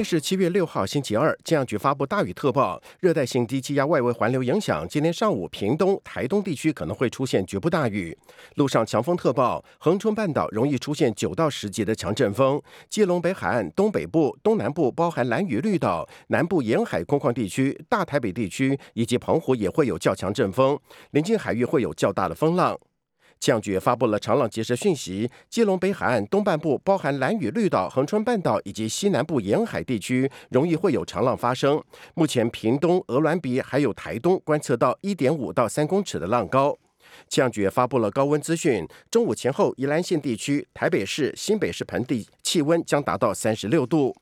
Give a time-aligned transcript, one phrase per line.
[0.00, 1.38] 天是七月六号，星期二。
[1.44, 8.16] 气象局发布大雨特报，热带性低气压外围环流影响，今天上午屏东、台东地区可能会出现局部大雨。
[8.54, 12.58] 路上强风特报，恒春半岛容易出现九到十级的强阵风。
[12.88, 20.78] 基隆北海岸东北部、东南部包含蓝屿绿岛、南部沿海空旷地区、大台北地区以及澎湖也会有较强阵风，
[21.10, 22.74] 临近海域会有较大的风浪。
[23.40, 31.82] 气象局发布了长浪及时讯息，基隆北海岸东半部包含蓝屿绿岛、恒春半岛以及西南部沿海地区，容易会有长浪发生。
[32.12, 36.76] 目前屏东、鹅銮鼻还有台东观测到一点五到三公尺的浪高。
[37.28, 44.14] 气象局发布了高温资讯，中午前后宜兰县地区、台北市、新北市盆地气温将达到三十六度。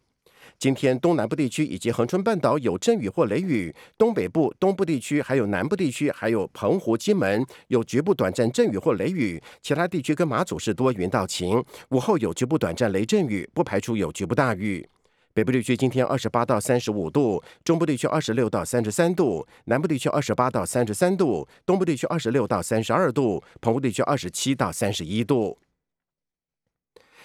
[0.58, 11.64] 今天东南部地区以及恒春半岛有阵雨或雷雨，东北部、东部地区还有南部地区，还有澎湖、金门有局部短暂阵雨或雷雨，其他地区跟马祖是多云到晴。
[11.90, 14.84] 午后有局部短暂雷阵雨，不排除有局部大雨。
[15.32, 25.56] 北部地区今天二十八到三十五度，中部地区二十六到三十三度，南部地区二十八到三十三度，东部地区二十六到三十二度，澎湖地区二十七到三十一度。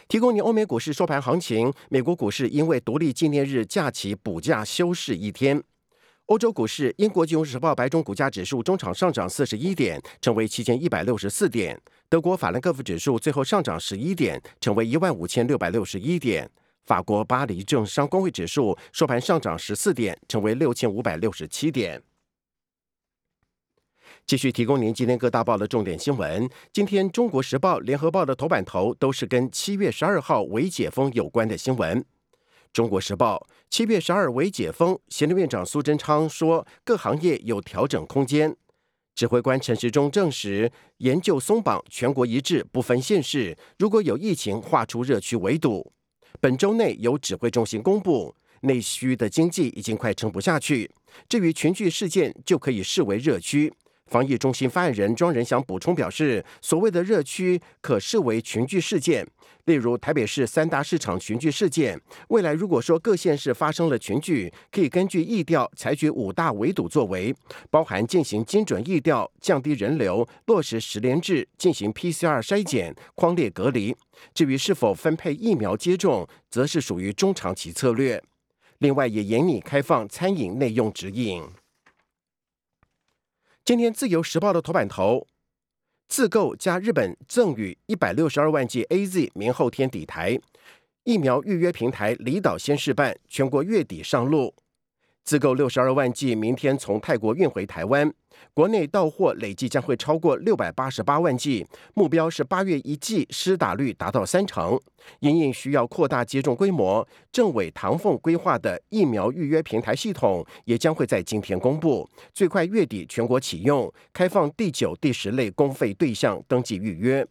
[0.08, 1.72] 提供你欧美股市收盘行情。
[1.90, 5.64] 美国股市因为独立纪念日假期补假休市一天。
[6.28, 11.80] 欧洲股市，英国金融时报白种股价指数中场上涨四十一点，成为七千一百六十四点。
[12.08, 16.50] 德国法兰克福指数最后上涨十一点，成为一万五千六百六十一点。
[16.86, 22.02] 法国巴黎政商工会指数收盘上涨十四点，成为六千五百六十七点。
[24.26, 26.50] 继续提供您今天各大报的重点新闻。
[26.72, 32.00] 今天《中国时报》《联合报》的头版头都是跟七月十二号为解封有关的新闻。
[32.72, 38.56] 《中国时报》七月十二为解封，行政院长苏贞昌说各行业有调整空间。
[39.14, 43.56] 指挥官陈时中证实，研究松绑，全国一致，不分县市。
[43.78, 45.92] 如果有疫情，划出热区围堵。
[46.40, 50.90] 本周内由指挥中心公布，内需的经济已经快撑不下去。
[51.28, 53.72] 至于群聚事件，就可以视为热区。
[54.14, 59.28] 防疫中心发言人庄仁祥补充表示，所谓的热区可视为群聚事件，
[59.66, 62.00] 例如台北市三大市场群聚事件。
[62.28, 67.34] 未来如果说各县市发生了群聚，可以根据疫调采取五大围堵作为，
[67.72, 73.96] 包含进行精准疫调、降低人流、落实十连制、进行 PCR 筛检、框列隔离。
[74.36, 78.22] 至于是否分配疫苗接种，则是属于中长期策略。
[78.78, 81.44] 另外，也严拟开放餐饮内用指引。
[83.66, 85.26] 今天《自由时报》的头版头，
[86.10, 90.38] 自购加日本赠予一百六十二万剂 A Z，明后天抵台。
[91.06, 94.54] 疫苗预约平台离岛先试办，全国月底上路。
[95.24, 98.14] 自购六十二万剂，明天从泰国运回台湾。
[98.54, 104.78] 国内到货累计将会超过六百八十八万剂，目标是八月一剂施打率达到三成。
[105.20, 117.26] 因应需要扩大接种规模，政委唐凤规划的疫苗预约平台系统也将会在今天公布，最快月底全国启用，开放第九、第十类公费对象登记预约，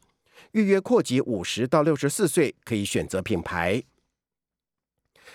[0.52, 3.82] 预约扩及五十到六十四岁，可以选择品牌。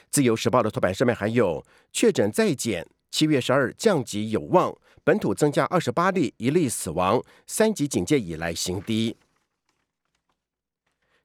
[0.10, 9.16] 自由时报的头版上面还有确诊再减，七月十二降级有望，本土增加二十八例，一例死亡，三级警戒以来新低。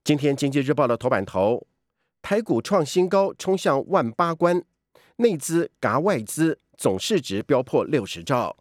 [0.05, 1.67] 今天经济日报的头版头，
[2.21, 4.63] 台股创新高，冲向万八关，
[5.17, 8.57] 内资嘎外资，总市值飙破六十兆。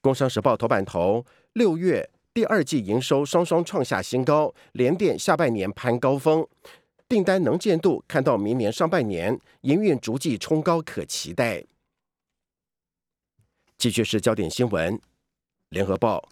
[0.00, 6.46] 工商时报头版头，六月第二季营收双双创下新高，联电下半年攀高峰。
[7.08, 11.64] 订单能见度看到明年上半年营运逐季冲高，可期待。
[13.76, 14.98] 继续是焦点新闻，
[15.68, 16.30] 联合报：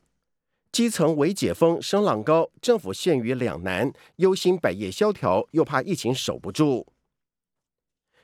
[0.70, 6.86] 基层为解封声浪高，政府陷于两难，忧心百业萧条，又怕疫情守不住。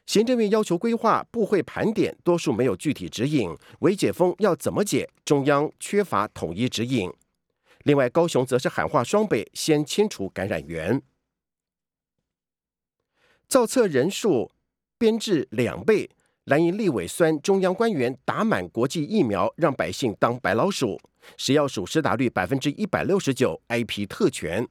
[0.07, 3.55] 行政院要求规划部会盘点，多数没有具体指引。
[3.81, 5.11] 为解封要怎么解？
[5.23, 7.13] 中央缺乏统一指引。
[7.85, 11.03] 另外，高雄则是喊话双北，先清除感染源。
[13.49, 14.53] 造册人数
[14.99, 16.11] 编制两倍，
[16.45, 21.01] 蓝营立委酸中央官员打满国际疫苗，让百姓当白老鼠。
[21.39, 24.69] 食药署施打率百分之一百六十九，IP 特权。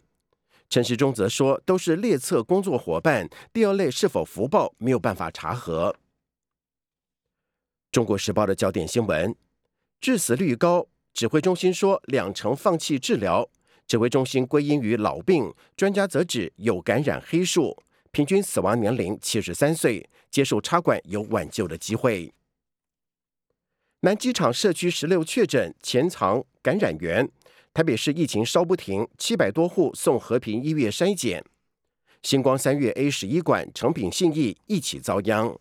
[0.69, 5.95] 陈时中则说，都是列册工作伙伴，第二类是否福报没有办法查核。
[7.91, 9.35] 中国时报的焦点新闻：
[9.99, 13.49] 致死率高，指挥中心说两成放弃治疗，
[13.87, 17.75] 指挥中心归因于老病，专家则指有感染黑数。
[18.17, 22.33] 平均死亡年龄七十三岁，接受插管有挽救的机会。
[23.99, 27.29] 南机场社区十六确诊潜藏感染源，
[27.75, 31.45] 台北市疫情稍不停，七百多户送和平医院筛检。
[32.23, 35.55] 星光三月 A 十一馆成品信义一起遭殃。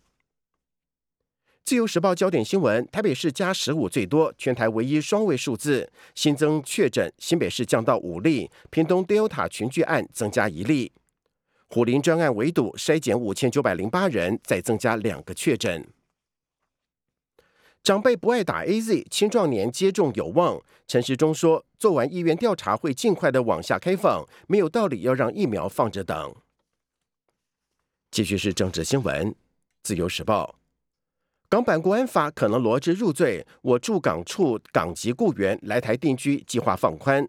[1.63, 10.91] 自由时报焦点新闻：台北市加十五最多，全台唯一双位数字新增确诊，新北市降到五例，屏东 Delta 群聚案增加一例。
[11.69, 15.85] 虎林专案围堵筛检五千九百零八人，再增加两个确诊。
[17.83, 20.61] 长辈不爱打 A Z，青壮年接种有望。
[20.87, 26.35] 陈时中说，做完意愿调查会尽快的往下开放，没有道理要让疫苗放着等。
[28.11, 29.35] 继续是政治新闻，
[29.83, 30.55] 自由时报，
[31.49, 33.45] 港版国安法可能罗织入罪。
[33.61, 37.27] 我驻港处港籍雇员来台定居计划放宽，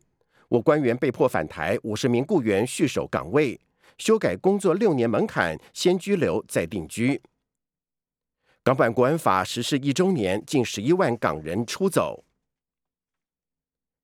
[0.49, 3.61] 我官员被迫返台，五十名雇员续守岗位，
[3.99, 7.21] 修改工作六年门槛，先居留再定居。
[8.63, 12.25] 港版国安法实施一周年，近十一万港人出走。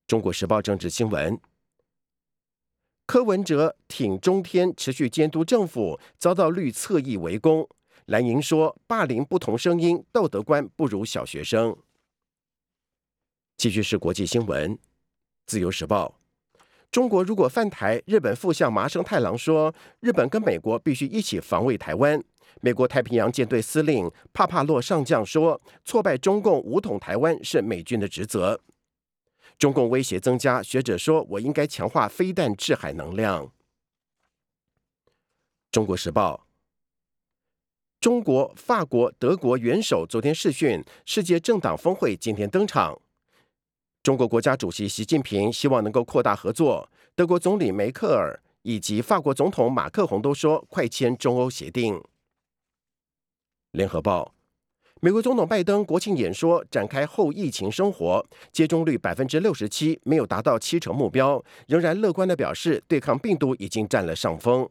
[0.06, 1.41] 中国时报政治新闻：
[3.06, 7.69] 柯文哲挺中天，持续监督政府，遭到绿侧翼围攻。
[8.06, 11.76] 蓝营说霸凌不同声音，道德观不如小学生。
[13.56, 14.79] 继续是国际新闻：
[15.46, 16.19] 自由时报：
[16.94, 22.23] 中国如果犯台，日本副相麻生太郎说，日本跟美国必须一起防卫台湾。
[22.61, 28.61] 美国太平洋舰队司令帕帕洛上将说：“挫败中共武统台湾是美军的职责。”
[29.58, 33.50] 中共威胁增加，学者说：“我应该强化飞弹制海能量。”
[35.73, 36.46] 中国时报：
[37.99, 43.00] 中国、法国、德国元首昨天试训，世界政党峰会今天登场。
[44.05, 51.99] 中国国家主席习近平希望能够扩大合作，德国总理梅克尔以及法国总统马克宏都说快签中欧协定。
[53.71, 54.35] 联合报，
[55.01, 64.69] 美国总统拜登国庆演说展开后疫情生活，接种率百分之六十七，没有达到七成目标，仍然乐观的表示对抗病毒已经占了上风。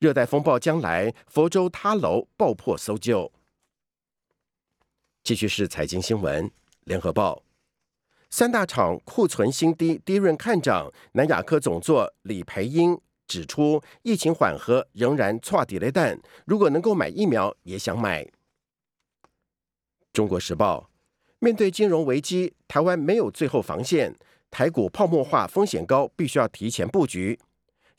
[0.00, 3.30] 热带风暴将来，佛州塌楼爆破搜救。
[5.22, 6.50] 继续是财经新闻，
[6.82, 7.44] 联合报，
[8.32, 12.98] 三大厂库存新低，低润看涨，南亚科总座李培英。
[13.26, 18.26] 指出，疫情缓和仍然错底雷弹，如果能够买疫苗，也想买。
[20.14, 20.88] 中国时报
[21.40, 24.16] 面对金融危机，台湾没有最后防线，
[24.50, 27.38] 台股泡沫化风险高，必须要提前布局。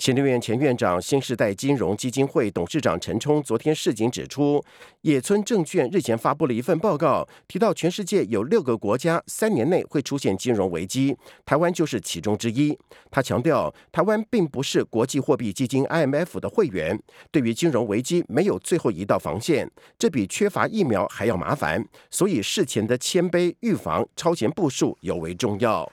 [0.03, 4.61] 行政院前院长、新时代金融基金会董事长陈冲昨天市警指出，
[5.03, 11.15] 野村证券日前发布了一份报告，提到全世界有六个国家三年内会出现金融危机，
[11.45, 12.77] 台湾就是其中之一。
[13.09, 17.01] 他强调，台湾并不是国际货币基金 IMF 的会员，
[17.31, 25.89] 对于金融危机没有最后一道防线，这比缺乏疫苗还要麻烦，所以事前的谦卑、预防、超前部署尤为重要。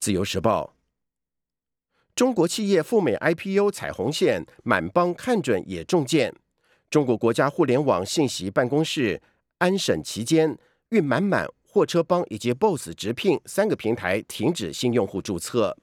[0.00, 0.77] 自由时报。
[2.18, 6.34] 中国企业赴美 IPO 踩红线，满帮看准也中箭。
[6.90, 9.22] 中国国家互联网信息办公室
[9.58, 15.78] 安审期间，运满满、货车帮以及 BOSS 直聘三个平台停止新用户注册。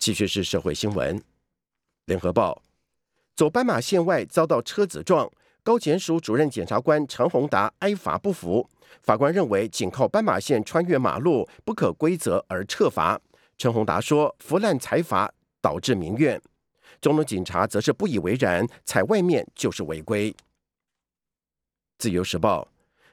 [0.00, 1.22] 继续是社会新闻，
[2.06, 2.60] 联合报
[3.36, 5.30] 走斑马线外遭到车子撞，
[5.62, 8.68] 高检署主任检察官陈宏达挨罚不服，
[9.00, 13.20] 法官认为仅靠斑马线穿越马路不可规则而撤罚。
[13.58, 16.40] 陈宏达说：“腐烂财阀导致民怨。”
[17.00, 20.34] 中东警察则是不以为然，踩外面就是违规。
[21.98, 22.68] 自由时报：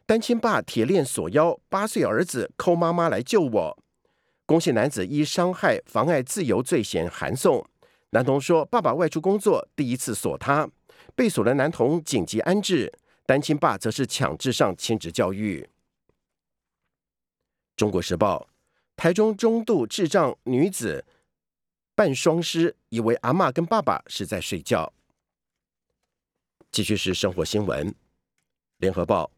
[0.06, 3.84] 单亲爸铁链锁腰，八岁儿子抠妈妈来救我。
[4.46, 7.68] 公姓男子依伤害、妨碍自由罪嫌函送。
[8.12, 10.70] 男童说：“爸爸外出工作，第一次锁他。”
[11.16, 12.94] 被锁的男童紧急安置，
[13.26, 15.68] 单亲爸则是强制上亲职教育。
[17.76, 18.48] 中国时报。
[18.96, 21.06] 台中中度智障女子
[21.94, 24.94] 扮双尸，以为阿妈跟爸爸是在睡觉。
[26.72, 27.94] 继续是生活新闻，
[28.78, 29.32] 联合报：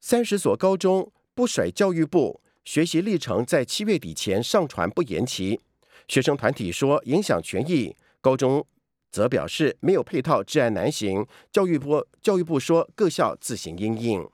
[0.00, 5.60] 三十所高中不甩教育部，学习历程在七月底前上传不延期。
[6.06, 8.66] 学生团体说影响权益，高中
[9.10, 11.26] 则表示没有配套，治安难行。
[11.50, 14.30] 教育部教育部说各校自行应应。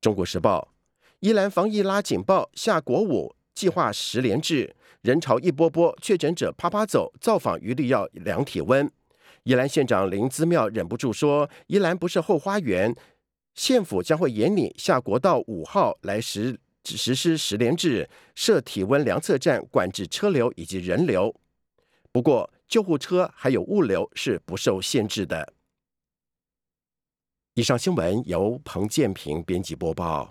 [0.00, 0.72] 中国时报。
[1.20, 8.90] 宜兰防疫拉警报，下国五计划十连制，人潮一波波，确诊者啪啪走，造访一律要量体温。
[9.42, 12.94] 宜兰县长林姿妙忍不住说：“宜兰不是后花园，
[13.54, 21.34] 县府将会严拟下国道五号来实实施十连制，设体温量测站，管制车流以及人流。”
[22.10, 25.52] 不过，救护车还有物流是不受限制的。
[27.54, 30.30] 以上新闻由彭建平编辑播报。